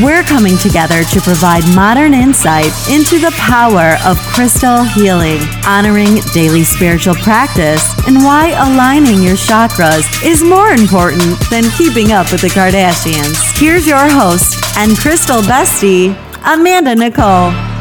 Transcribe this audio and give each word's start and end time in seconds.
We're 0.00 0.22
coming 0.22 0.56
together 0.56 1.04
to 1.04 1.20
provide 1.20 1.62
modern 1.76 2.14
insight 2.14 2.72
into 2.88 3.18
the 3.18 3.30
power 3.36 3.98
of 4.06 4.16
crystal 4.32 4.82
healing, 4.84 5.40
honoring 5.66 6.16
daily 6.32 6.64
spiritual 6.64 7.14
practice, 7.16 7.84
and 8.06 8.16
why 8.24 8.52
aligning 8.56 9.22
your 9.22 9.36
chakras 9.36 10.06
is 10.24 10.42
more 10.42 10.70
important 10.70 11.38
than 11.50 11.64
keeping 11.76 12.10
up 12.10 12.32
with 12.32 12.40
the 12.40 12.48
Kardashians. 12.48 13.36
Here's 13.60 13.86
your 13.86 14.08
host 14.08 14.64
and 14.78 14.96
crystal 14.96 15.42
bestie, 15.42 16.16
Amanda 16.42 16.94
Nicole. 16.94 17.71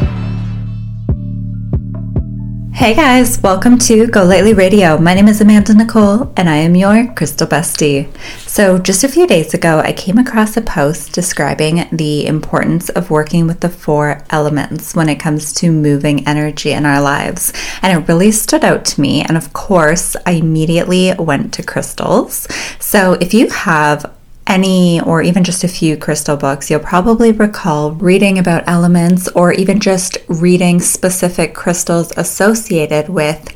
Hey 2.81 2.95
guys, 2.95 3.39
welcome 3.43 3.77
to 3.77 4.07
Go 4.07 4.23
Lightly 4.23 4.55
Radio. 4.55 4.97
My 4.97 5.13
name 5.13 5.27
is 5.27 5.39
Amanda 5.39 5.75
Nicole 5.75 6.33
and 6.35 6.49
I 6.49 6.55
am 6.55 6.75
your 6.75 7.13
crystal 7.13 7.45
bestie. 7.45 8.09
So, 8.47 8.79
just 8.79 9.03
a 9.03 9.07
few 9.07 9.27
days 9.27 9.53
ago, 9.53 9.77
I 9.77 9.93
came 9.93 10.17
across 10.17 10.57
a 10.57 10.63
post 10.63 11.13
describing 11.13 11.87
the 11.91 12.25
importance 12.25 12.89
of 12.89 13.11
working 13.11 13.45
with 13.45 13.59
the 13.59 13.69
four 13.69 14.23
elements 14.31 14.95
when 14.95 15.09
it 15.09 15.19
comes 15.19 15.53
to 15.61 15.71
moving 15.71 16.27
energy 16.27 16.71
in 16.71 16.87
our 16.87 16.99
lives. 16.99 17.53
And 17.83 17.95
it 17.95 18.07
really 18.07 18.31
stood 18.31 18.63
out 18.63 18.83
to 18.85 19.01
me. 19.01 19.21
And 19.21 19.37
of 19.37 19.53
course, 19.53 20.15
I 20.25 20.31
immediately 20.31 21.13
went 21.19 21.53
to 21.53 21.63
crystals. 21.63 22.47
So, 22.79 23.13
if 23.21 23.31
you 23.31 23.47
have 23.51 24.11
any 24.51 24.99
or 24.99 25.21
even 25.21 25.45
just 25.45 25.63
a 25.63 25.67
few 25.67 25.95
crystal 25.95 26.35
books, 26.35 26.69
you'll 26.69 26.81
probably 26.81 27.31
recall 27.31 27.93
reading 27.93 28.37
about 28.37 28.65
elements 28.67 29.29
or 29.29 29.53
even 29.53 29.79
just 29.79 30.17
reading 30.27 30.81
specific 30.81 31.55
crystals 31.55 32.11
associated 32.17 33.07
with 33.07 33.53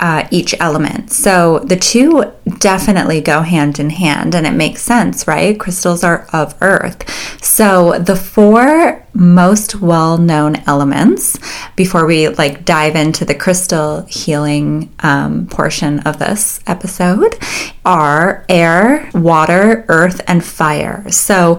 uh, 0.00 0.28
each 0.30 0.54
element. 0.60 1.10
So 1.10 1.60
the 1.60 1.76
two 1.76 2.32
definitely 2.58 3.20
go 3.20 3.40
hand 3.40 3.78
in 3.78 3.90
hand, 3.90 4.34
and 4.34 4.46
it 4.46 4.52
makes 4.52 4.82
sense, 4.82 5.26
right? 5.26 5.58
Crystals 5.58 6.04
are 6.04 6.26
of 6.32 6.54
earth. 6.60 7.08
So 7.42 7.98
the 7.98 8.16
four 8.16 9.06
most 9.14 9.80
well-known 9.80 10.56
elements, 10.66 11.38
before 11.76 12.04
we 12.04 12.28
like 12.28 12.64
dive 12.64 12.96
into 12.96 13.24
the 13.24 13.34
crystal 13.34 14.02
healing 14.02 14.92
um, 15.00 15.46
portion 15.46 16.00
of 16.00 16.18
this 16.18 16.60
episode, 16.66 17.38
are 17.84 18.44
air, 18.48 19.08
water, 19.14 19.84
earth, 19.88 20.20
and 20.28 20.44
fire. 20.44 21.10
So 21.10 21.58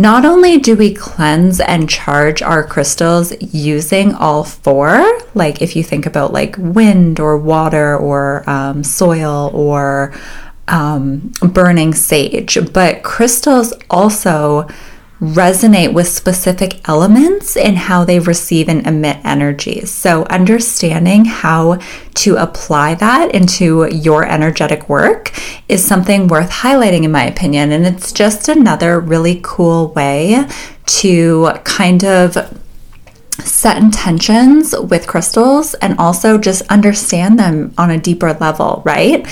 not 0.00 0.24
only 0.24 0.56
do 0.56 0.74
we 0.76 0.94
cleanse 0.94 1.60
and 1.60 1.86
charge 1.86 2.40
our 2.40 2.64
crystals 2.64 3.34
using 3.52 4.14
all 4.14 4.44
four, 4.44 5.20
like 5.34 5.60
if 5.60 5.76
you 5.76 5.82
think 5.82 6.06
about 6.06 6.32
like 6.32 6.56
wind 6.58 7.20
or 7.20 7.36
water 7.36 7.98
or 7.98 8.48
um, 8.48 8.82
soil 8.82 9.50
or 9.52 10.14
um, 10.68 11.30
burning 11.42 11.92
sage, 11.92 12.56
but 12.72 13.02
crystals 13.02 13.74
also 13.90 14.66
resonate 15.20 15.92
with 15.92 16.08
specific 16.08 16.88
elements 16.88 17.56
in 17.56 17.76
how 17.76 18.04
they 18.04 18.18
receive 18.18 18.68
and 18.68 18.86
emit 18.86 19.18
energies. 19.24 19.90
So, 19.90 20.24
understanding 20.24 21.26
how 21.26 21.78
to 22.14 22.36
apply 22.36 22.94
that 22.96 23.34
into 23.34 23.86
your 23.94 24.24
energetic 24.24 24.88
work 24.88 25.32
is 25.68 25.84
something 25.84 26.26
worth 26.26 26.50
highlighting, 26.50 27.04
in 27.04 27.12
my 27.12 27.24
opinion. 27.24 27.70
And 27.70 27.86
it's 27.86 28.12
just 28.12 28.48
another 28.48 28.98
really 28.98 29.40
cool 29.42 29.88
way 29.92 30.46
to 30.86 31.50
kind 31.64 32.04
of 32.04 32.58
set 33.44 33.76
intentions 33.76 34.74
with 34.78 35.06
crystals 35.06 35.74
and 35.74 35.98
also 35.98 36.38
just 36.38 36.62
understand 36.62 37.38
them 37.38 37.74
on 37.78 37.90
a 37.90 37.98
deeper 37.98 38.32
level, 38.34 38.82
right? 38.84 39.26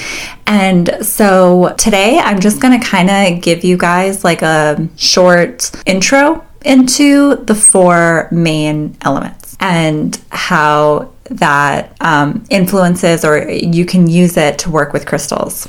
And 0.47 0.91
so 1.03 1.75
today 1.79 2.19
I'm 2.19 2.41
just 2.41 2.61
going 2.61 2.79
to 2.79 2.87
kind 2.87 3.11
of 3.11 3.43
give 3.43 3.65
you 3.65 3.77
guys 3.77 4.25
like 4.25 4.43
a 4.43 4.89
short 4.97 5.71
intro 5.87 6.45
into 6.65 7.37
the 7.37 7.55
four 7.55 8.29
main 8.33 8.97
elements 9.03 9.57
and 9.61 10.21
how 10.31 11.13
that 11.31 11.97
um, 12.01 12.45
influences 12.51 13.25
or 13.25 13.49
you 13.51 13.85
can 13.85 14.09
use 14.09 14.37
it 14.37 14.59
to 14.61 14.71
work 14.71 14.93
with 14.93 15.07
crystals. 15.07 15.69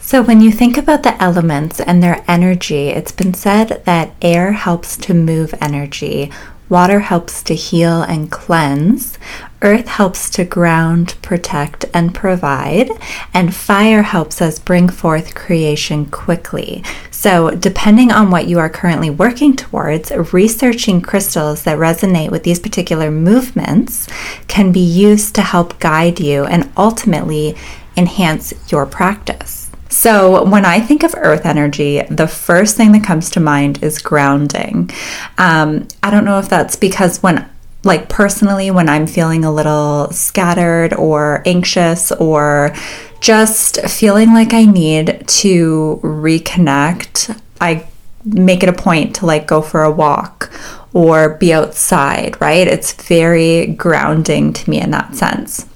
So, 0.00 0.20
when 0.22 0.42
you 0.42 0.52
think 0.52 0.76
about 0.76 1.02
the 1.02 1.20
elements 1.20 1.80
and 1.80 2.02
their 2.02 2.22
energy, 2.28 2.88
it's 2.88 3.10
been 3.10 3.32
said 3.32 3.82
that 3.86 4.14
air 4.20 4.52
helps 4.52 4.98
to 4.98 5.14
move 5.14 5.54
energy, 5.62 6.30
Water 6.74 6.98
helps 6.98 7.40
to 7.44 7.54
heal 7.54 8.02
and 8.02 8.32
cleanse. 8.32 9.16
Earth 9.62 9.86
helps 9.86 10.28
to 10.30 10.44
ground, 10.44 11.14
protect, 11.22 11.84
and 11.94 12.12
provide. 12.12 12.90
And 13.32 13.54
fire 13.54 14.02
helps 14.02 14.42
us 14.42 14.58
bring 14.58 14.88
forth 14.88 15.36
creation 15.36 16.06
quickly. 16.06 16.82
So, 17.12 17.50
depending 17.52 18.10
on 18.10 18.32
what 18.32 18.48
you 18.48 18.58
are 18.58 18.68
currently 18.68 19.08
working 19.08 19.54
towards, 19.54 20.10
researching 20.32 21.00
crystals 21.00 21.62
that 21.62 21.78
resonate 21.78 22.32
with 22.32 22.42
these 22.42 22.58
particular 22.58 23.08
movements 23.08 24.08
can 24.48 24.72
be 24.72 24.80
used 24.80 25.36
to 25.36 25.42
help 25.42 25.78
guide 25.78 26.18
you 26.18 26.44
and 26.44 26.72
ultimately 26.76 27.54
enhance 27.96 28.52
your 28.72 28.84
practice. 28.84 29.63
So, 29.94 30.44
when 30.44 30.64
I 30.64 30.80
think 30.80 31.04
of 31.04 31.14
earth 31.16 31.46
energy, 31.46 32.02
the 32.10 32.26
first 32.26 32.76
thing 32.76 32.90
that 32.92 33.04
comes 33.04 33.30
to 33.30 33.40
mind 33.40 33.80
is 33.80 34.00
grounding. 34.00 34.90
Um, 35.38 35.86
I 36.02 36.10
don't 36.10 36.24
know 36.24 36.40
if 36.40 36.48
that's 36.48 36.74
because 36.74 37.22
when 37.22 37.48
like 37.84 38.08
personally 38.08 38.72
when 38.72 38.88
I'm 38.88 39.06
feeling 39.06 39.44
a 39.44 39.52
little 39.52 40.10
scattered 40.10 40.94
or 40.94 41.44
anxious 41.46 42.10
or 42.10 42.74
just 43.20 43.80
feeling 43.82 44.34
like 44.34 44.52
I 44.52 44.64
need 44.64 45.28
to 45.28 46.00
reconnect, 46.02 47.40
I 47.60 47.86
make 48.24 48.64
it 48.64 48.68
a 48.68 48.72
point 48.72 49.14
to 49.16 49.26
like 49.26 49.46
go 49.46 49.62
for 49.62 49.84
a 49.84 49.92
walk 49.92 50.50
or 50.92 51.36
be 51.36 51.52
outside, 51.52 52.40
right? 52.40 52.66
It's 52.66 52.92
very 52.94 53.66
grounding 53.66 54.54
to 54.54 54.68
me 54.68 54.80
in 54.80 54.90
that 54.90 55.14
sense. 55.14 55.68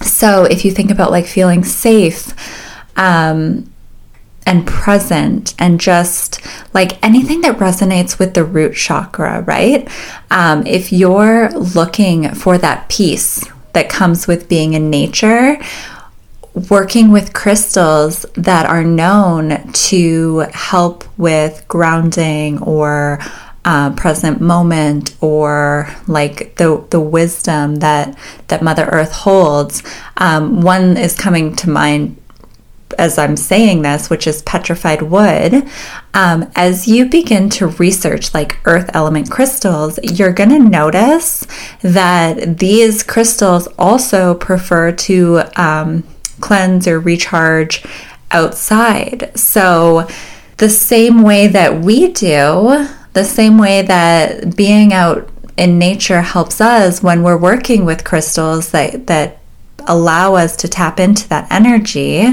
So 0.00 0.44
if 0.44 0.64
you 0.64 0.70
think 0.70 0.92
about 0.92 1.10
like 1.10 1.26
feeling 1.26 1.64
safe, 1.64 2.32
um, 2.98 3.72
and 4.44 4.66
present 4.66 5.54
and 5.58 5.80
just 5.80 6.40
like 6.74 7.02
anything 7.04 7.40
that 7.42 7.56
resonates 7.58 8.18
with 8.18 8.34
the 8.34 8.44
root 8.44 8.74
chakra, 8.74 9.42
right? 9.42 9.88
Um, 10.30 10.66
if 10.66 10.92
you're 10.92 11.50
looking 11.50 12.34
for 12.34 12.58
that 12.58 12.88
peace 12.88 13.46
that 13.72 13.88
comes 13.88 14.26
with 14.26 14.48
being 14.48 14.72
in 14.72 14.90
nature, 14.90 15.58
working 16.70 17.12
with 17.12 17.34
crystals 17.34 18.26
that 18.34 18.66
are 18.66 18.84
known 18.84 19.70
to 19.72 20.46
help 20.52 21.04
with 21.18 21.64
grounding 21.68 22.60
or 22.62 23.20
uh, 23.64 23.92
present 23.94 24.40
moment 24.40 25.14
or 25.20 25.94
like 26.06 26.56
the 26.56 26.82
the 26.88 27.00
wisdom 27.00 27.76
that 27.76 28.16
that 28.48 28.62
Mother 28.62 28.86
Earth 28.86 29.12
holds. 29.12 29.82
Um, 30.16 30.62
one 30.62 30.96
is 30.96 31.14
coming 31.14 31.54
to 31.56 31.68
mind 31.68 32.16
as 32.96 33.18
I'm 33.18 33.36
saying 33.36 33.82
this, 33.82 34.08
which 34.08 34.26
is 34.26 34.42
petrified 34.42 35.02
wood, 35.02 35.68
um, 36.14 36.50
as 36.54 36.88
you 36.88 37.06
begin 37.06 37.50
to 37.50 37.68
research 37.68 38.32
like 38.32 38.58
earth 38.64 38.90
element 38.94 39.30
crystals, 39.30 39.98
you're 40.02 40.32
going 40.32 40.50
to 40.50 40.58
notice 40.58 41.46
that 41.82 42.58
these 42.58 43.02
crystals 43.02 43.66
also 43.78 44.34
prefer 44.34 44.92
to 44.92 45.42
um, 45.56 46.04
cleanse 46.40 46.86
or 46.86 46.98
recharge 47.00 47.84
outside. 48.30 49.36
So, 49.38 50.08
the 50.56 50.68
same 50.68 51.22
way 51.22 51.46
that 51.46 51.80
we 51.80 52.08
do, 52.12 52.88
the 53.12 53.24
same 53.24 53.58
way 53.58 53.82
that 53.82 54.56
being 54.56 54.92
out 54.92 55.28
in 55.56 55.78
nature 55.78 56.20
helps 56.20 56.60
us 56.60 57.02
when 57.02 57.22
we're 57.22 57.38
working 57.38 57.84
with 57.84 58.04
crystals 58.04 58.70
that, 58.72 59.06
that 59.06 59.38
allow 59.86 60.34
us 60.34 60.56
to 60.56 60.68
tap 60.68 61.00
into 61.00 61.28
that 61.28 61.50
energy 61.50 62.26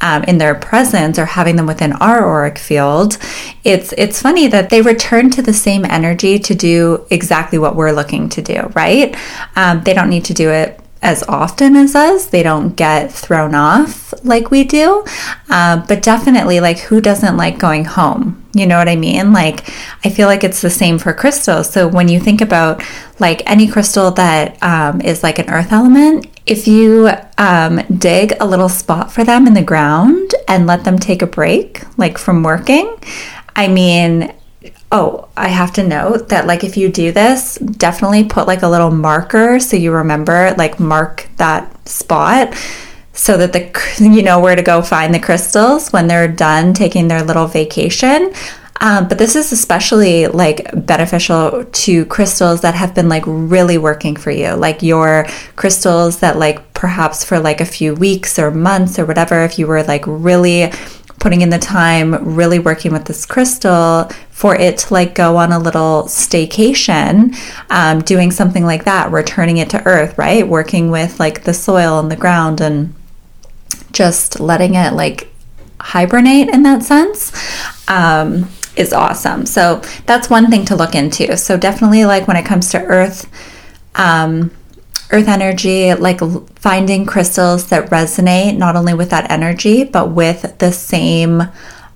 um, 0.00 0.24
in 0.24 0.38
their 0.38 0.54
presence 0.54 1.18
or 1.18 1.26
having 1.26 1.56
them 1.56 1.66
within 1.66 1.92
our 1.94 2.24
auric 2.24 2.58
field, 2.58 3.18
it's 3.64 3.92
it's 3.98 4.22
funny 4.22 4.48
that 4.48 4.70
they 4.70 4.82
return 4.82 5.30
to 5.30 5.42
the 5.42 5.52
same 5.52 5.84
energy 5.84 6.38
to 6.38 6.54
do 6.54 7.06
exactly 7.10 7.58
what 7.58 7.76
we're 7.76 7.92
looking 7.92 8.28
to 8.30 8.42
do. 8.42 8.70
Right? 8.74 9.16
Um, 9.56 9.82
they 9.84 9.94
don't 9.94 10.10
need 10.10 10.24
to 10.26 10.34
do 10.34 10.50
it 10.50 10.80
as 11.02 11.22
often 11.24 11.76
as 11.76 11.94
us. 11.94 12.26
They 12.26 12.42
don't 12.42 12.76
get 12.76 13.10
thrown 13.10 13.54
off 13.54 14.12
like 14.22 14.50
we 14.50 14.64
do. 14.64 15.04
Uh, 15.48 15.84
but 15.86 16.02
definitely, 16.02 16.60
like, 16.60 16.78
who 16.78 17.00
doesn't 17.00 17.36
like 17.36 17.58
going 17.58 17.84
home? 17.84 18.44
You 18.52 18.66
know 18.66 18.78
what 18.78 18.88
I 18.88 18.96
mean? 18.96 19.32
Like, 19.32 19.68
I 20.04 20.10
feel 20.10 20.26
like 20.26 20.44
it's 20.44 20.60
the 20.60 20.70
same 20.70 20.98
for 20.98 21.12
crystals. 21.12 21.70
So 21.70 21.88
when 21.88 22.08
you 22.08 22.20
think 22.20 22.40
about 22.40 22.82
like 23.18 23.42
any 23.48 23.68
crystal 23.68 24.10
that 24.12 24.62
um, 24.62 25.00
is 25.00 25.22
like 25.22 25.38
an 25.38 25.50
earth 25.50 25.72
element, 25.72 26.26
if 26.50 26.66
you 26.66 27.08
um, 27.38 27.80
dig 27.96 28.34
a 28.40 28.44
little 28.44 28.68
spot 28.68 29.12
for 29.12 29.22
them 29.22 29.46
in 29.46 29.54
the 29.54 29.62
ground 29.62 30.34
and 30.48 30.66
let 30.66 30.82
them 30.82 30.98
take 30.98 31.22
a 31.22 31.26
break, 31.26 31.82
like 31.96 32.18
from 32.18 32.42
working, 32.42 32.92
I 33.54 33.68
mean, 33.68 34.34
oh, 34.90 35.28
I 35.36 35.46
have 35.46 35.72
to 35.74 35.86
note 35.86 36.28
that 36.30 36.48
like 36.48 36.64
if 36.64 36.76
you 36.76 36.90
do 36.90 37.12
this, 37.12 37.54
definitely 37.54 38.24
put 38.24 38.48
like 38.48 38.62
a 38.62 38.68
little 38.68 38.90
marker 38.90 39.60
so 39.60 39.76
you 39.76 39.92
remember, 39.92 40.52
like 40.58 40.80
mark 40.80 41.28
that 41.36 41.88
spot 41.88 42.52
so 43.12 43.36
that 43.36 43.52
the 43.52 43.70
you 44.04 44.22
know 44.22 44.40
where 44.40 44.56
to 44.56 44.62
go 44.62 44.82
find 44.82 45.14
the 45.14 45.20
crystals 45.20 45.92
when 45.92 46.08
they're 46.08 46.26
done 46.26 46.74
taking 46.74 47.06
their 47.06 47.22
little 47.22 47.46
vacation. 47.46 48.32
Um, 48.82 49.08
but 49.08 49.18
this 49.18 49.36
is 49.36 49.52
especially 49.52 50.26
like 50.26 50.70
beneficial 50.86 51.64
to 51.64 52.06
crystals 52.06 52.62
that 52.62 52.74
have 52.74 52.94
been 52.94 53.08
like 53.08 53.24
really 53.26 53.76
working 53.76 54.16
for 54.16 54.30
you, 54.30 54.54
like 54.54 54.82
your 54.82 55.26
crystals 55.56 56.20
that 56.20 56.38
like 56.38 56.72
perhaps 56.72 57.22
for 57.22 57.38
like 57.38 57.60
a 57.60 57.66
few 57.66 57.94
weeks 57.94 58.38
or 58.38 58.50
months 58.50 58.98
or 58.98 59.04
whatever, 59.04 59.44
if 59.44 59.58
you 59.58 59.66
were 59.66 59.82
like 59.82 60.04
really 60.06 60.72
putting 61.18 61.42
in 61.42 61.50
the 61.50 61.58
time, 61.58 62.34
really 62.34 62.58
working 62.58 62.92
with 62.92 63.04
this 63.04 63.26
crystal 63.26 64.08
for 64.30 64.56
it 64.56 64.78
to 64.78 64.94
like 64.94 65.14
go 65.14 65.36
on 65.36 65.52
a 65.52 65.58
little 65.58 66.04
staycation, 66.04 67.36
um, 67.68 68.00
doing 68.00 68.30
something 68.30 68.64
like 68.64 68.84
that, 68.84 69.12
returning 69.12 69.58
it 69.58 69.68
to 69.68 69.86
earth, 69.86 70.16
right? 70.16 70.48
Working 70.48 70.90
with 70.90 71.20
like 71.20 71.44
the 71.44 71.52
soil 71.52 72.00
and 72.00 72.10
the 72.10 72.16
ground 72.16 72.62
and 72.62 72.94
just 73.92 74.40
letting 74.40 74.74
it 74.74 74.94
like 74.94 75.28
hibernate 75.78 76.48
in 76.48 76.62
that 76.62 76.82
sense. 76.82 77.30
Um, 77.86 78.48
is 78.76 78.92
awesome. 78.92 79.46
So 79.46 79.82
that's 80.06 80.30
one 80.30 80.50
thing 80.50 80.64
to 80.66 80.76
look 80.76 80.94
into. 80.94 81.36
So 81.36 81.56
definitely 81.56 82.04
like 82.04 82.28
when 82.28 82.36
it 82.36 82.44
comes 82.44 82.70
to 82.70 82.82
earth 82.82 83.30
um, 83.94 84.50
earth 85.12 85.28
energy, 85.28 85.92
like 85.94 86.20
finding 86.56 87.04
crystals 87.04 87.68
that 87.68 87.90
resonate 87.90 88.56
not 88.56 88.76
only 88.76 88.94
with 88.94 89.10
that 89.10 89.30
energy, 89.30 89.84
but 89.84 90.10
with 90.10 90.58
the 90.58 90.72
same, 90.72 91.42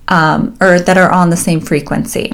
um, 0.07 0.57
or 0.59 0.79
that 0.79 0.97
are 0.97 1.11
on 1.11 1.29
the 1.29 1.37
same 1.37 1.61
frequency. 1.61 2.33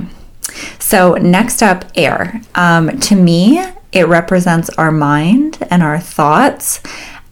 So, 0.79 1.13
next 1.13 1.61
up, 1.61 1.85
air. 1.95 2.41
Um, 2.55 2.99
to 2.99 3.15
me, 3.15 3.63
it 3.91 4.07
represents 4.07 4.69
our 4.71 4.91
mind 4.91 5.59
and 5.69 5.81
our 5.81 5.99
thoughts 5.99 6.81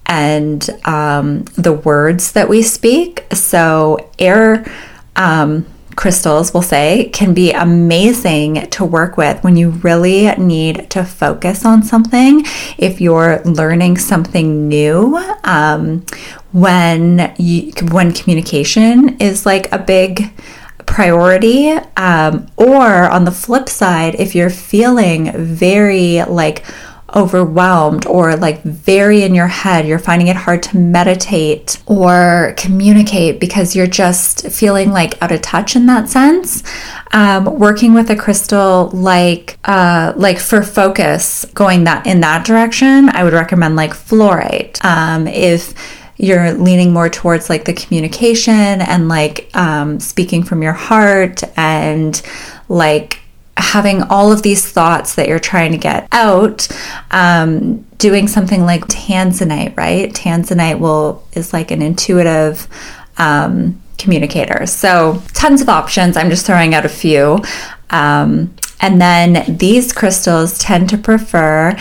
and 0.06 0.67
um, 0.85 1.44
the 1.56 1.73
words 1.73 2.31
that 2.33 2.47
we 2.47 2.61
speak. 2.61 3.25
So, 3.33 4.09
air. 4.19 4.71
Um, 5.15 5.65
crystals, 6.00 6.54
we'll 6.54 6.63
say, 6.63 7.10
can 7.12 7.34
be 7.34 7.51
amazing 7.51 8.66
to 8.69 8.86
work 8.86 9.18
with 9.18 9.44
when 9.44 9.57
you 9.57 9.69
really 9.69 10.28
need 10.38 10.90
to 10.90 11.04
focus 11.04 11.66
on 11.66 11.84
something. 11.84 12.42
If 12.78 13.01
you're 13.01 13.42
learning 13.44 13.98
something 13.98 14.69
new, 14.69 15.18
um, 15.44 16.06
when 16.54 17.34
you, 17.38 17.74
when 17.92 18.13
communication 18.13 19.18
is 19.18 19.46
like 19.46 19.69
a 19.74 19.78
big 19.78 20.31
priority, 20.86 21.72
um, 21.98 22.48
or 22.56 23.10
on 23.10 23.25
the 23.25 23.31
flip 23.31 23.68
side, 23.68 24.16
if 24.16 24.34
you're 24.34 24.50
feeling 24.50 25.34
very 25.36 26.24
like 26.24 26.63
overwhelmed 27.15 28.06
or 28.06 28.35
like 28.35 28.61
very 28.63 29.23
in 29.23 29.35
your 29.35 29.47
head, 29.47 29.88
you're 29.88 30.00
finding 30.00 30.27
it 30.27 30.35
hard 30.35 30.63
to 30.63 30.77
meditate 30.77 31.81
or 31.85 32.53
communicate 32.57 33.39
because 33.39 33.75
you're 33.75 33.88
just 33.88 34.50
feeling 34.50 34.91
like 34.91 35.21
out 35.21 35.31
of 35.31 35.41
touch 35.41 35.75
in 35.75 35.85
that 35.88 36.09
sense. 36.09 36.63
Um, 37.11 37.45
working 37.45 37.94
with 37.94 38.09
a 38.09 38.15
crystal 38.15 38.89
like 38.89 39.57
uh, 39.65 40.13
like 40.15 40.39
for 40.39 40.61
focus, 40.61 41.45
going 41.53 41.85
that 41.85 42.06
in 42.06 42.21
that 42.21 42.45
direction, 42.45 43.09
I 43.09 43.23
would 43.23 43.33
recommend 43.33 43.75
like 43.75 43.91
fluorite. 43.91 44.83
Um, 44.83 45.27
if 45.27 45.73
you're 46.19 46.51
leaning 46.51 46.91
more 46.91 47.09
towards 47.09 47.50
like 47.50 47.63
the 47.63 47.73
communication 47.73 48.53
and 48.53 49.07
like 49.07 49.50
um, 49.56 50.00
speaking 50.01 50.44
from 50.44 50.61
your 50.61 50.73
heart 50.73 51.41
and 51.57 52.21
like 52.67 53.21
having 53.59 54.03
all 54.03 54.31
of 54.31 54.41
these 54.41 54.69
thoughts 54.69 55.15
that 55.15 55.27
you're 55.27 55.39
trying 55.39 55.71
to 55.71 55.77
get 55.77 56.07
out, 56.11 56.67
um, 57.11 57.81
doing 57.97 58.27
something 58.27 58.65
like 58.65 58.81
tanzanite, 58.88 59.75
right? 59.77 60.11
Tanzanite 60.13 60.79
will 60.79 61.23
is 61.33 61.53
like 61.53 61.71
an 61.71 61.81
intuitive 61.81 62.67
um, 63.17 63.81
communicator. 63.97 64.65
So 64.65 65.21
tons 65.33 65.61
of 65.61 65.69
options. 65.69 66.17
I'm 66.17 66.29
just 66.29 66.45
throwing 66.45 66.73
out 66.73 66.85
a 66.85 66.89
few. 66.89 67.39
Um, 67.89 68.56
and 68.81 69.02
then 69.02 69.58
these 69.58 69.92
crystals 69.92 70.58
tend 70.58 70.90
to 70.90 70.98
prefer 70.98 71.76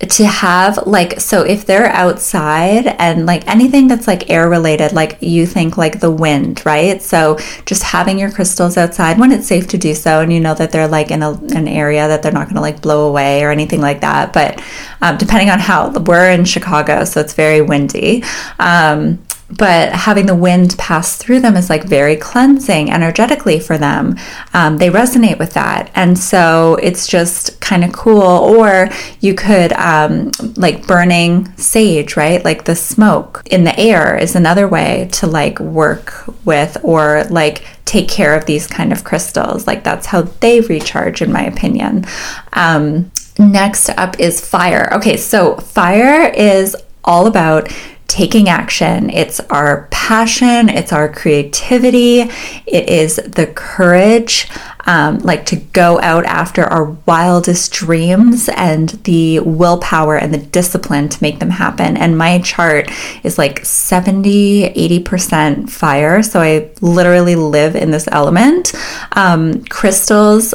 to 0.00 0.26
have 0.26 0.86
like 0.86 1.20
so 1.20 1.42
if 1.42 1.64
they're 1.66 1.86
outside 1.86 2.86
and 2.98 3.26
like 3.26 3.46
anything 3.46 3.88
that's 3.88 4.06
like 4.06 4.28
air 4.28 4.48
related 4.48 4.92
like 4.92 5.16
you 5.20 5.46
think 5.46 5.76
like 5.76 6.00
the 6.00 6.10
wind 6.10 6.64
right? 6.66 7.00
So 7.00 7.38
just 7.64 7.82
having 7.82 8.18
your 8.18 8.30
crystals 8.30 8.76
outside 8.76 9.18
when 9.18 9.32
it's 9.32 9.46
safe 9.46 9.66
to 9.68 9.78
do 9.78 9.94
so 9.94 10.20
and 10.20 10.32
you 10.32 10.40
know 10.40 10.54
that 10.54 10.72
they're 10.72 10.88
like 10.88 11.10
in 11.10 11.22
a, 11.22 11.32
an 11.54 11.68
area 11.68 12.08
that 12.08 12.22
they're 12.22 12.32
not 12.32 12.44
going 12.44 12.56
to 12.56 12.60
like 12.60 12.82
blow 12.82 13.08
away 13.08 13.42
or 13.44 13.50
anything 13.50 13.80
like 13.80 14.00
that. 14.00 14.32
But 14.32 14.62
um, 15.00 15.16
depending 15.16 15.50
on 15.50 15.58
how 15.60 15.90
we're 15.90 16.30
in 16.30 16.44
chicago 16.44 17.04
so 17.04 17.20
it's 17.20 17.34
very 17.34 17.62
windy. 17.62 18.24
Um, 18.58 19.23
but 19.56 19.92
having 19.92 20.26
the 20.26 20.34
wind 20.34 20.76
pass 20.78 21.16
through 21.16 21.40
them 21.40 21.56
is 21.56 21.70
like 21.70 21.84
very 21.84 22.16
cleansing 22.16 22.90
energetically 22.90 23.60
for 23.60 23.78
them. 23.78 24.16
Um, 24.52 24.78
they 24.78 24.90
resonate 24.90 25.38
with 25.38 25.52
that. 25.54 25.90
And 25.94 26.18
so 26.18 26.76
it's 26.82 27.06
just 27.06 27.60
kind 27.60 27.84
of 27.84 27.92
cool. 27.92 28.22
Or 28.22 28.88
you 29.20 29.34
could, 29.34 29.72
um, 29.74 30.30
like 30.56 30.86
burning 30.86 31.54
sage, 31.56 32.16
right? 32.16 32.44
Like 32.44 32.64
the 32.64 32.76
smoke 32.76 33.42
in 33.46 33.64
the 33.64 33.78
air 33.78 34.16
is 34.16 34.34
another 34.34 34.68
way 34.68 35.08
to 35.12 35.26
like 35.26 35.60
work 35.60 36.24
with 36.44 36.76
or 36.82 37.24
like 37.30 37.64
take 37.84 38.08
care 38.08 38.36
of 38.36 38.46
these 38.46 38.66
kind 38.66 38.92
of 38.92 39.04
crystals. 39.04 39.66
Like 39.66 39.84
that's 39.84 40.06
how 40.06 40.22
they 40.22 40.60
recharge, 40.60 41.22
in 41.22 41.32
my 41.32 41.44
opinion. 41.44 42.04
Um, 42.52 43.10
next 43.38 43.90
up 43.90 44.18
is 44.18 44.46
fire. 44.46 44.92
Okay, 44.94 45.16
so 45.16 45.56
fire 45.56 46.28
is 46.32 46.76
all 47.04 47.26
about 47.26 47.70
taking 48.06 48.48
action. 48.48 49.10
It's 49.10 49.40
our 49.40 49.88
passion, 49.90 50.68
it's 50.68 50.92
our 50.92 51.08
creativity, 51.08 52.20
it 52.66 52.88
is 52.88 53.16
the 53.16 53.46
courage, 53.54 54.48
um, 54.86 55.18
like 55.18 55.46
to 55.46 55.56
go 55.56 56.00
out 56.00 56.24
after 56.26 56.64
our 56.64 56.84
wildest 57.06 57.72
dreams 57.72 58.48
and 58.50 58.90
the 59.04 59.40
willpower 59.40 60.16
and 60.16 60.32
the 60.32 60.38
discipline 60.38 61.08
to 61.08 61.22
make 61.22 61.38
them 61.38 61.50
happen. 61.50 61.96
And 61.96 62.18
my 62.18 62.40
chart 62.40 62.90
is 63.24 63.38
like 63.38 63.64
70, 63.64 64.74
80% 65.00 65.70
fire. 65.70 66.22
So 66.22 66.40
I 66.40 66.70
literally 66.80 67.36
live 67.36 67.74
in 67.74 67.90
this 67.90 68.06
element. 68.12 68.74
Um, 69.12 69.64
crystals 69.64 70.52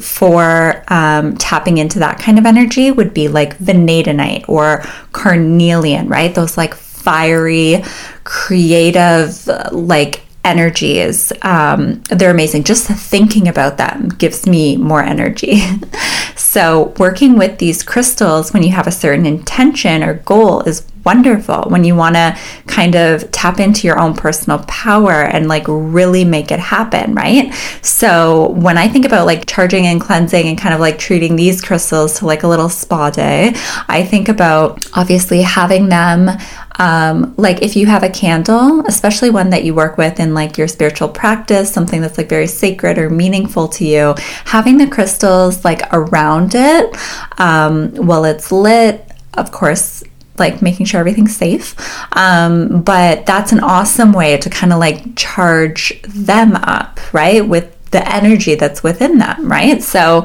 for 0.00 0.84
um, 0.88 1.36
tapping 1.36 1.78
into 1.78 1.98
that 1.98 2.18
kind 2.18 2.38
of 2.38 2.46
energy 2.46 2.92
would 2.92 3.12
be 3.12 3.26
like 3.28 3.58
vanadinite 3.58 4.48
or 4.48 4.84
carnelian, 5.10 6.08
right? 6.08 6.34
Those 6.34 6.56
like 6.56 6.74
fiery, 7.02 7.82
creative, 8.24 9.46
like 9.72 10.22
energies. 10.44 11.32
Um, 11.42 12.02
they're 12.10 12.30
amazing. 12.30 12.64
Just 12.64 12.86
thinking 12.88 13.48
about 13.48 13.76
them 13.76 14.08
gives 14.08 14.46
me 14.46 14.76
more 14.76 15.02
energy. 15.02 15.62
so, 16.36 16.94
working 16.98 17.36
with 17.36 17.58
these 17.58 17.82
crystals 17.82 18.52
when 18.52 18.62
you 18.62 18.70
have 18.70 18.86
a 18.86 18.92
certain 18.92 19.26
intention 19.26 20.02
or 20.02 20.14
goal 20.14 20.62
is 20.62 20.86
wonderful. 21.04 21.64
When 21.68 21.84
you 21.84 21.94
want 21.94 22.16
to 22.16 22.38
kind 22.66 22.94
of 22.94 23.30
tap 23.30 23.60
into 23.60 23.86
your 23.86 23.98
own 23.98 24.14
personal 24.14 24.60
power 24.60 25.12
and 25.12 25.48
like 25.48 25.64
really 25.68 26.24
make 26.24 26.50
it 26.50 26.60
happen, 26.60 27.14
right? 27.14 27.52
So, 27.82 28.50
when 28.50 28.78
I 28.78 28.88
think 28.88 29.04
about 29.04 29.26
like 29.26 29.46
charging 29.46 29.86
and 29.86 30.00
cleansing 30.00 30.46
and 30.46 30.58
kind 30.58 30.74
of 30.74 30.80
like 30.80 30.98
treating 30.98 31.36
these 31.36 31.60
crystals 31.60 32.18
to 32.18 32.26
like 32.26 32.42
a 32.42 32.48
little 32.48 32.68
spa 32.68 33.10
day, 33.10 33.52
I 33.88 34.04
think 34.04 34.28
about 34.28 34.86
obviously 34.94 35.42
having 35.42 35.88
them 35.88 36.30
um, 36.78 37.34
like 37.36 37.62
if 37.62 37.76
you 37.76 37.86
have 37.86 38.02
a 38.02 38.10
candle, 38.10 38.84
especially 38.86 39.30
one 39.30 39.50
that 39.50 39.64
you 39.64 39.74
work 39.74 39.98
with 39.98 40.18
in 40.20 40.34
like 40.34 40.58
your 40.58 40.68
spiritual 40.68 41.08
practice, 41.08 41.72
something 41.72 42.00
that's 42.00 42.18
like 42.18 42.28
very 42.28 42.46
sacred 42.46 42.98
or 42.98 43.10
meaningful 43.10 43.68
to 43.68 43.84
you, 43.84 44.14
having 44.44 44.78
the 44.78 44.88
crystals 44.88 45.64
like 45.64 45.82
around 45.92 46.54
it 46.54 46.96
um, 47.38 47.94
while 47.94 48.24
it's 48.24 48.50
lit, 48.50 49.06
of 49.34 49.52
course, 49.52 50.02
like 50.42 50.60
making 50.60 50.86
sure 50.86 51.00
everything's 51.00 51.36
safe. 51.36 51.74
Um, 52.16 52.82
but 52.82 53.24
that's 53.24 53.52
an 53.52 53.60
awesome 53.60 54.12
way 54.12 54.36
to 54.36 54.50
kind 54.50 54.72
of 54.72 54.78
like 54.78 55.16
charge 55.16 56.02
them 56.02 56.56
up, 56.56 57.00
right? 57.14 57.46
With 57.46 57.66
the 57.92 58.06
energy 58.06 58.54
that's 58.54 58.82
within 58.82 59.18
them, 59.18 59.50
right? 59.50 59.82
So, 59.82 60.24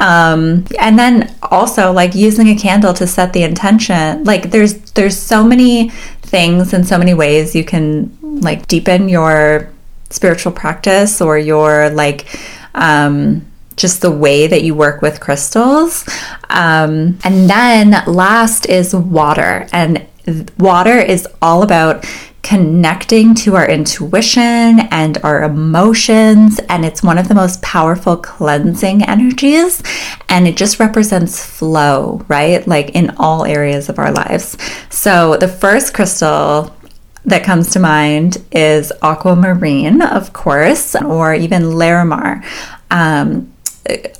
um, 0.00 0.66
and 0.78 0.98
then 0.98 1.34
also 1.42 1.92
like 1.92 2.14
using 2.14 2.48
a 2.48 2.56
candle 2.56 2.92
to 2.94 3.06
set 3.06 3.32
the 3.32 3.44
intention 3.44 4.24
like 4.24 4.50
there's 4.50 4.74
there's 4.92 5.16
so 5.16 5.44
many 5.44 5.90
things 6.22 6.72
and 6.74 6.84
so 6.86 6.98
many 6.98 7.14
ways 7.14 7.54
you 7.54 7.64
can 7.64 8.10
like 8.40 8.66
deepen 8.66 9.08
your 9.08 9.70
spiritual 10.10 10.50
practice 10.50 11.20
or 11.20 11.38
your 11.38 11.90
like 11.90 12.26
um, 12.74 13.46
just 13.76 14.00
the 14.00 14.10
way 14.10 14.46
that 14.46 14.62
you 14.62 14.74
work 14.74 15.02
with 15.02 15.20
crystals 15.20 16.04
um, 16.50 17.18
and 17.24 17.48
then 17.48 18.02
last 18.06 18.66
is 18.66 18.94
water 18.94 19.66
and 19.72 20.06
water 20.58 20.98
is 20.98 21.26
all 21.42 21.62
about 21.62 22.04
connecting 22.44 23.34
to 23.34 23.56
our 23.56 23.68
intuition 23.68 24.80
and 24.90 25.18
our 25.24 25.42
emotions. 25.42 26.60
And 26.68 26.84
it's 26.84 27.02
one 27.02 27.16
of 27.16 27.26
the 27.26 27.34
most 27.34 27.62
powerful 27.62 28.18
cleansing 28.18 29.02
energies. 29.02 29.82
And 30.28 30.46
it 30.46 30.56
just 30.56 30.78
represents 30.78 31.44
flow, 31.44 32.24
right? 32.28 32.64
Like 32.68 32.90
in 32.90 33.14
all 33.16 33.44
areas 33.46 33.88
of 33.88 33.98
our 33.98 34.12
lives. 34.12 34.58
So 34.90 35.38
the 35.38 35.48
first 35.48 35.94
crystal 35.94 36.76
that 37.24 37.44
comes 37.44 37.70
to 37.70 37.80
mind 37.80 38.36
is 38.52 38.92
aquamarine, 39.02 40.02
of 40.02 40.34
course, 40.34 40.94
or 40.94 41.34
even 41.34 41.62
larimar. 41.62 42.44
Um, 42.90 43.53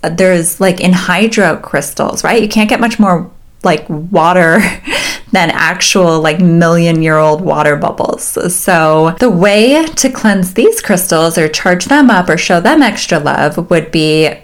there's 0.03 0.61
like 0.61 0.77
enhydro 0.77 1.61
crystals, 1.63 2.25
right? 2.25 2.43
You 2.43 2.49
can't 2.49 2.69
get 2.69 2.81
much 2.81 2.99
more 2.99 3.31
like 3.63 3.89
water 3.89 4.61
than 5.33 5.51
actual 5.51 6.21
like 6.21 6.39
million 6.41 7.03
year 7.03 7.19
old 7.19 7.41
water 7.41 7.77
bubbles. 7.77 8.55
So 8.55 9.17
the 9.19 9.31
way 9.31 9.85
to 9.85 10.11
cleanse 10.11 10.55
these 10.55 10.81
crystals 10.81 11.39
or 11.39 11.49
charge 11.49 11.87
them 11.87 12.11
up 12.11 12.29
or 12.29 12.37
show 12.37 12.61
them 12.61 12.83
extra 12.83 13.19
love 13.19 13.71
would 13.71 13.91
be 13.91 14.35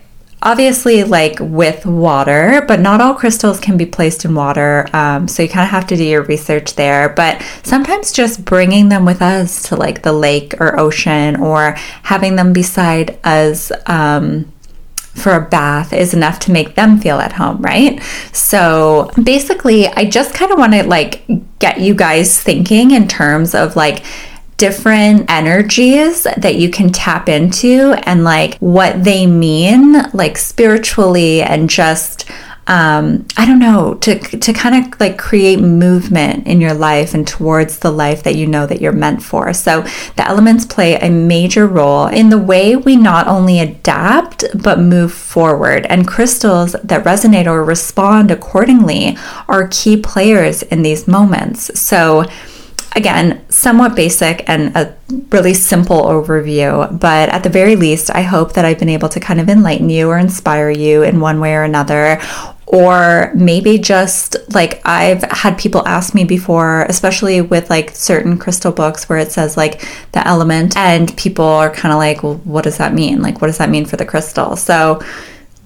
obviously 0.42 1.04
like 1.04 1.36
with 1.38 1.84
water 1.84 2.64
but 2.66 2.80
not 2.80 2.98
all 2.98 3.12
crystals 3.12 3.60
can 3.60 3.76
be 3.76 3.84
placed 3.84 4.24
in 4.24 4.34
water 4.34 4.86
um, 4.94 5.28
so 5.28 5.42
you 5.42 5.48
kind 5.50 5.64
of 5.64 5.70
have 5.70 5.86
to 5.86 5.96
do 5.96 6.02
your 6.04 6.22
research 6.22 6.76
there 6.76 7.10
but 7.10 7.42
sometimes 7.62 8.10
just 8.10 8.42
bringing 8.44 8.88
them 8.88 9.04
with 9.04 9.20
us 9.20 9.68
to 9.68 9.76
like 9.76 10.02
the 10.02 10.12
lake 10.12 10.54
or 10.58 10.80
ocean 10.80 11.36
or 11.36 11.72
having 12.04 12.36
them 12.36 12.54
beside 12.54 13.18
us 13.22 13.70
um, 13.84 14.50
for 15.14 15.32
a 15.32 15.40
bath 15.40 15.92
is 15.92 16.14
enough 16.14 16.38
to 16.40 16.52
make 16.52 16.74
them 16.74 16.98
feel 16.98 17.18
at 17.18 17.32
home, 17.32 17.60
right? 17.62 18.02
So 18.32 19.10
basically, 19.22 19.86
I 19.88 20.04
just 20.04 20.34
kind 20.34 20.52
of 20.52 20.58
want 20.58 20.72
to 20.72 20.84
like 20.84 21.24
get 21.58 21.80
you 21.80 21.94
guys 21.94 22.40
thinking 22.40 22.92
in 22.92 23.08
terms 23.08 23.54
of 23.54 23.76
like 23.76 24.04
different 24.56 25.30
energies 25.30 26.24
that 26.36 26.56
you 26.56 26.70
can 26.70 26.90
tap 26.90 27.30
into 27.30 27.94
and 28.04 28.24
like 28.24 28.58
what 28.58 29.04
they 29.04 29.26
mean, 29.26 29.94
like 30.12 30.36
spiritually 30.36 31.42
and 31.42 31.70
just 31.70 32.26
um, 32.66 33.26
I 33.36 33.46
don't 33.46 33.58
know, 33.58 33.94
to, 33.94 34.18
to 34.18 34.52
kind 34.52 34.84
of 34.84 35.00
like 35.00 35.18
create 35.18 35.60
movement 35.60 36.46
in 36.46 36.60
your 36.60 36.74
life 36.74 37.14
and 37.14 37.26
towards 37.26 37.78
the 37.78 37.90
life 37.90 38.22
that 38.22 38.36
you 38.36 38.46
know 38.46 38.66
that 38.66 38.80
you're 38.80 38.92
meant 38.92 39.22
for. 39.22 39.52
So 39.52 39.82
the 40.16 40.26
elements 40.26 40.64
play 40.64 40.94
a 40.96 41.10
major 41.10 41.66
role 41.66 42.06
in 42.06 42.28
the 42.28 42.38
way 42.38 42.76
we 42.76 42.96
not 42.96 43.26
only 43.26 43.58
adapt, 43.58 44.44
but 44.62 44.78
move 44.78 45.12
forward. 45.12 45.86
And 45.86 46.06
crystals 46.06 46.72
that 46.84 47.04
resonate 47.04 47.46
or 47.46 47.64
respond 47.64 48.30
accordingly 48.30 49.16
are 49.48 49.68
key 49.68 49.96
players 49.96 50.62
in 50.62 50.82
these 50.82 51.08
moments. 51.08 51.78
So, 51.80 52.24
again, 52.96 53.44
somewhat 53.48 53.94
basic 53.94 54.48
and 54.48 54.76
a 54.76 54.96
really 55.30 55.54
simple 55.54 56.02
overview, 56.04 56.98
but 56.98 57.28
at 57.28 57.42
the 57.42 57.48
very 57.48 57.76
least, 57.76 58.10
I 58.10 58.22
hope 58.22 58.54
that 58.54 58.64
I've 58.64 58.78
been 58.78 58.88
able 58.88 59.08
to 59.10 59.20
kind 59.20 59.40
of 59.40 59.48
enlighten 59.48 59.90
you 59.90 60.08
or 60.08 60.18
inspire 60.18 60.70
you 60.70 61.02
in 61.02 61.20
one 61.20 61.40
way 61.40 61.54
or 61.54 61.62
another. 61.62 62.20
Or 62.66 63.32
maybe 63.34 63.78
just 63.78 64.36
like 64.54 64.80
I've 64.86 65.22
had 65.24 65.58
people 65.58 65.86
ask 65.88 66.14
me 66.14 66.22
before, 66.24 66.82
especially 66.82 67.40
with 67.40 67.68
like 67.68 67.90
certain 67.90 68.38
crystal 68.38 68.70
books 68.70 69.08
where 69.08 69.18
it 69.18 69.32
says 69.32 69.56
like 69.56 69.80
the 70.12 70.26
element, 70.26 70.76
and 70.76 71.16
people 71.16 71.44
are 71.44 71.70
kind 71.70 71.92
of 71.92 71.98
like, 71.98 72.22
well, 72.22 72.36
what 72.44 72.62
does 72.62 72.78
that 72.78 72.94
mean? 72.94 73.22
Like, 73.22 73.40
what 73.40 73.48
does 73.48 73.58
that 73.58 73.70
mean 73.70 73.86
for 73.86 73.96
the 73.96 74.06
crystal? 74.06 74.54
So, 74.54 75.02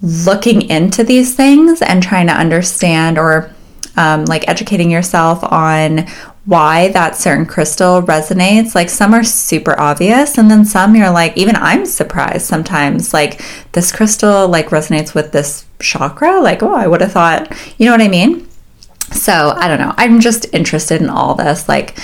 looking 0.01 0.63
into 0.63 1.03
these 1.03 1.35
things 1.35 1.81
and 1.83 2.01
trying 2.01 2.27
to 2.27 2.33
understand 2.33 3.19
or 3.19 3.53
um, 3.97 4.25
like 4.25 4.47
educating 4.47 4.89
yourself 4.89 5.43
on 5.43 6.07
why 6.45 6.89
that 6.89 7.15
certain 7.15 7.45
crystal 7.45 8.01
resonates. 8.03 8.75
Like 8.75 8.89
some 8.89 9.13
are 9.13 9.23
super 9.23 9.79
obvious, 9.79 10.37
and 10.37 10.49
then 10.49 10.63
some 10.65 10.95
you're 10.95 11.09
like, 11.09 11.35
even 11.35 11.55
I'm 11.55 11.85
surprised 11.85 12.45
sometimes. 12.45 13.13
Like 13.13 13.41
this 13.71 13.91
crystal 13.91 14.47
like 14.47 14.69
resonates 14.69 15.15
with 15.15 15.31
this 15.31 15.65
chakra. 15.79 16.39
Like, 16.39 16.61
oh, 16.61 16.73
I 16.73 16.87
would 16.87 17.01
have 17.01 17.11
thought, 17.11 17.51
you 17.77 17.85
know 17.85 17.91
what 17.91 18.01
I 18.01 18.07
mean? 18.07 18.47
So 19.11 19.53
I 19.55 19.67
don't 19.67 19.79
know. 19.79 19.93
I'm 19.97 20.19
just 20.19 20.53
interested 20.53 21.01
in 21.01 21.09
all 21.09 21.35
this, 21.35 21.67
like, 21.69 21.97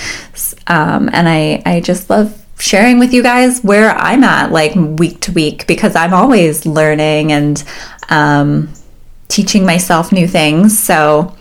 um, 0.67 1.09
and 1.13 1.27
I 1.29 1.61
I 1.65 1.79
just 1.81 2.09
love 2.09 2.37
sharing 2.57 2.99
with 2.99 3.13
you 3.13 3.23
guys 3.23 3.61
where 3.61 3.91
I'm 3.91 4.23
at, 4.23 4.51
like 4.51 4.75
week 4.75 5.21
to 5.21 5.31
week, 5.31 5.65
because 5.67 5.95
I'm 5.95 6.13
always 6.13 6.65
learning 6.65 7.31
and 7.31 7.63
um, 8.09 8.69
teaching 9.27 9.65
myself 9.65 10.11
new 10.11 10.27
things. 10.27 10.77
So 10.77 11.35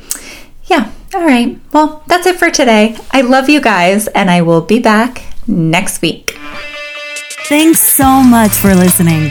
yeah 0.64 0.92
all 1.14 1.24
right. 1.24 1.58
Well, 1.72 2.02
that's 2.06 2.26
it 2.26 2.36
for 2.36 2.50
today. 2.50 2.96
I 3.10 3.22
love 3.22 3.48
you 3.48 3.60
guys, 3.60 4.06
and 4.08 4.30
I 4.30 4.42
will 4.42 4.60
be 4.60 4.78
back 4.78 5.22
next 5.46 6.02
week. 6.02 6.36
Thanks 7.48 7.80
so 7.80 8.22
much 8.22 8.52
for 8.52 8.74
listening. 8.74 9.30